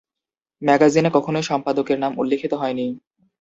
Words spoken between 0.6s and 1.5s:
ম্যাগাজিনে কখনই